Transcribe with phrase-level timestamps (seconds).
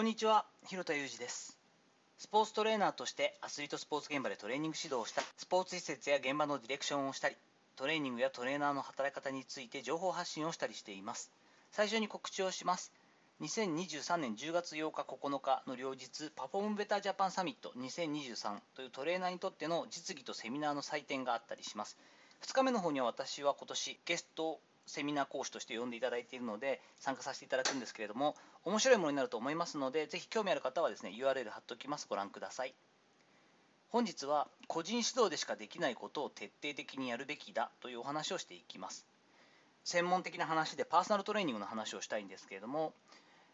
[0.00, 1.58] こんにちは、広田裕二です。
[2.16, 7.36] スポーツトレーナーとしてアスリートスポーツ現場でトレーニング指導をしたり、スポーツ施設や現場のディレクションをしたり、
[7.76, 11.30] トレーニングやトレーナーの働き方について情報発信をしたりしています。
[11.70, 12.94] 最初に告知をします。
[13.42, 21.98] 2023年10月8日9日の両日、パフォームベタージャパンサミット2023というトレーナーにとっての実技とセミナーの祭典があったりします。
[22.40, 24.60] 2日目の方には私は今年ゲスト
[24.90, 28.34] セミナー講師として呼んでいただいているので参加させていただくんですけれども
[28.64, 32.06] 面白いものになると思いますのでぜひ興味ある方はですね URL 貼っておきます。
[32.08, 32.74] ご覧ください。
[33.90, 39.06] 本日は個人指導でしかできないことを徹底的にやるべきだというお話をしていきます。
[39.84, 42.92] 専門的な話でパーソナルトレーニングの話をしたいんですけれども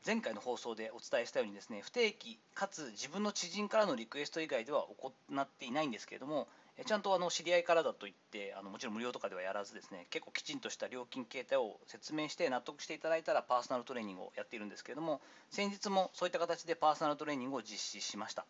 [0.05, 6.49] 前回の放送でお伝えしたようにですね不定期かつ自分の知人からのリクエスト以外では行っていないんですけれども
[6.85, 15.21] ちゃんとあの知り合いからだと言ってあのもちろん無料とかではやらずですね結構きちんとした料金形態を説明して納得していただいたらパーソナルトレーニングをやっているんですけれども
[15.51, 18.45] 先日もそういった形でパーソナルトレーニングを実施しました。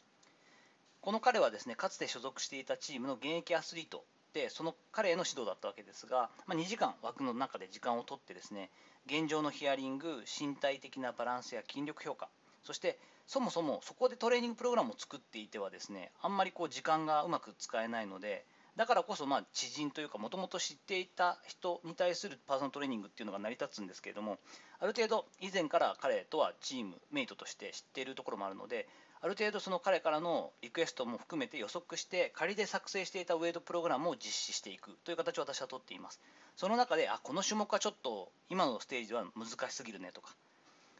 [1.02, 4.04] この彼はですねかつて所属していたチームの現役アスリート
[4.37, 8.68] でその彼への指導だったわけですが、まあ、2時間枠の中で時間を取ってですね
[9.06, 12.29] 現状のヒアリング身体的なバランスや筋力評価
[12.62, 18.45] そしてそもそもそこでトレーニングプログラムを作っていてはですねあんまりこう時間がうまく使えないので
[18.76, 24.37] だからこそまあ知人というかもともと知っていた人に対するパーソナルトレーニングっていうのが成り立つんですけれども
[24.80, 28.87] ある程度以前から彼とはチームメイトとして知っているところもあるので
[29.22, 36.20] ある程度その彼からのリクエストも含めて予測して仮で作成していたウェイトプログラムを実施していくという形を私はとっています。
[36.56, 40.34] その中であこの種目はちょっと今のステージは難しすぎるねとか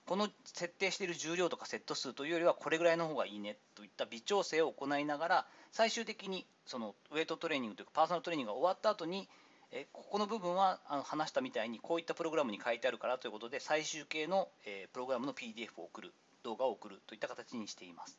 [0.07, 9.29] この設定している重量とかセット数というよりはこれぐらいの方がいいねといった微調整を行いながら最終的にそのウェイトトレーニングというかパーソナルトレーニングが終わった後に
[9.73, 16.13] えここの部分はあの話したみたいにこういったプログラムに書いてあるからということで最終形の、えプログラムの PDF を送る。
[16.47, 18.19] 動画を送るといった形にしています。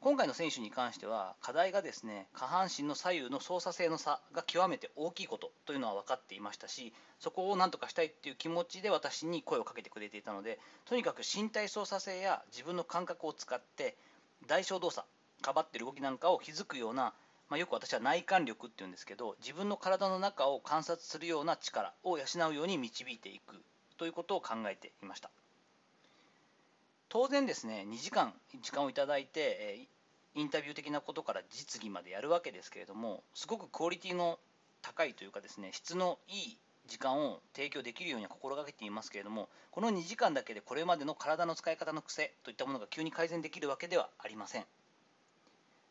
[0.00, 13.96] 今回の選手に関しては課題がですね下半身の左右の操作性の差が極めて大きいことというのは分かっていましたしそこを何とかしたいっていう気持ちで私に声をかけてくれていたのでとにかく身体操作性や自分の感覚を使って
[14.46, 15.08] 代償動作
[15.42, 17.14] かばってる動きなんかを気づくような、
[17.48, 23.56] まあ、よく私は内観力っていうんですけど自分の体の中を観察するような力を養うように導いていく
[23.98, 25.30] ということを考えていました。
[27.08, 29.88] 当然ですね2時間時間をいただいて
[30.34, 34.38] インタビュー的なことから実技までやるわけですけれどもすごくクオリティの
[34.82, 44.64] 高いというかですね質のいい時間を提供できるように心がけていますけれどもこの2時間だけでこれまでの体の使い方の癖といったものが急に改善できるわけではありません。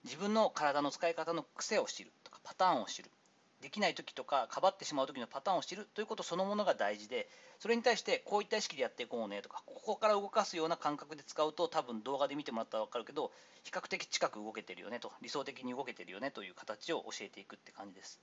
[0.04, 3.10] 自分の体の使い方の癖を知るとかパターンを知る。
[3.62, 7.28] できない時とかかばってしまう時のパターンを知るということそのものが大事で
[7.60, 13.32] それに対してこういった意識でやっていこうねとかここから動かすような感覚で使うと多分動画で見てもらったら分かるけど
[13.64, 18.20] 比較的近く動けてるよねと理想的に動けてるよねという形を教えていくって感じです。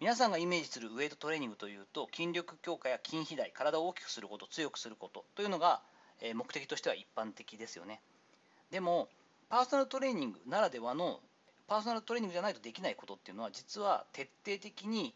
[0.00, 5.82] 皆さんがイメージするウェイトトレーニングというと筋力強化や筋肥大体を大きくすること強くすることというのが
[6.34, 8.00] 目的としては一般的ですよね。
[8.70, 9.08] でも
[9.50, 11.20] パーソナルトレーニングならではの
[11.70, 15.14] パーソナルトレーニングじゃないとできないことっていうのは実は徹底的に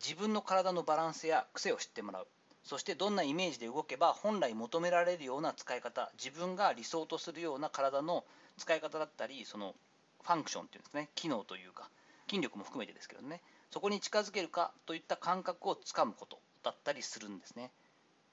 [0.00, 2.28] 自分の体のバランスや癖を知ってもらう。
[2.62, 8.24] そしてどんなイメージで動けば本来求められるような使い方自分が理想とするような体の
[8.56, 9.74] 使い方だったりその
[10.22, 11.88] ファンクションっていうんですね機能というか
[12.30, 13.40] 筋力も含めてですけどね
[13.72, 17.72] そこに近づけるかといった感覚をつかむことだったりするんですね。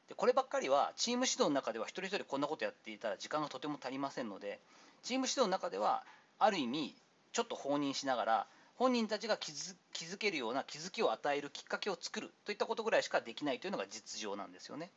[0.10, 4.60] でこればっかりはチーム指導の中では一人一人こんなことやっていたら時間がとても足りませんので
[5.02, 6.04] チーム指導の中では
[6.40, 6.96] ある意味
[7.32, 14.90] ちょっと放任しながら本人たちが気づ気づけるような気づきを与えるきっかけを作るといったことぐらいしかできないというのが実情なんですよね。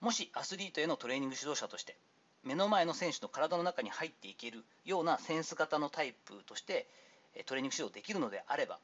[0.00, 1.96] もしアスリートへのトレーニング指導者として
[2.44, 6.86] 目の前の選手の体の中に入っていけるようなセンス型のタイプとして
[7.46, 8.78] トレーニング指導できるのであれば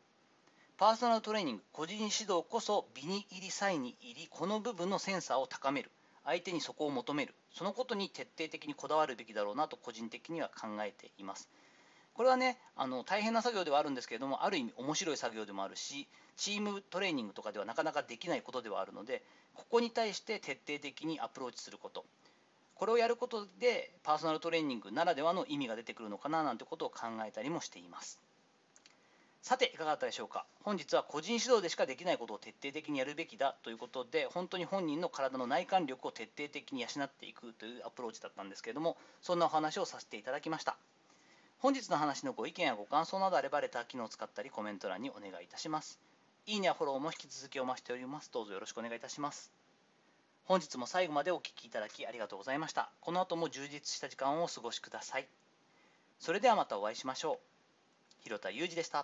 [0.77, 5.91] パーソナルトレーニング個人指導こそ美に入り際に入りこの部分のセンサーを高める
[6.25, 7.35] 相手にそこを求める。
[7.53, 11.49] そのことに徹底的にこだわるべきだろうなと個人的には考えています。
[12.15, 16.06] これはねあの大変な作業ではあるんですけれどもある意味面白い作業でもあるし
[16.37, 19.23] チームトレーニングとかではなかなかできないことではあるので
[19.53, 22.05] ここに対して徹底的にアプローチすること。
[22.76, 28.21] これをやることでパーソナルトレーニングならではの意味が出てくるのかななんてことを考えたりもしています。
[29.44, 30.46] さていかがだったでしょうか？
[30.62, 40.79] 本日は個人指導でしかできないことを徹底的にやるべきだということで本当に本人の体の内観力を徹底的に養っていくというアプローチだったんですけれどもそんなお話をさせていただきました
[41.58, 46.00] 本日の話のご意見やご感想などあればレター機能を使ったりコメント欄にお願いいたします。
[46.47, 48.31] いいねやフォローも引き続きお待ちしております。
[48.32, 49.50] どうぞよろしくお願いいたします。
[50.47, 55.26] 本日も最後までお聞きいただきありがとうございましたこの後も充実した時間をお過ごしください
[56.19, 57.38] それではまたお会いしましょ
[58.20, 58.93] う広田裕二でした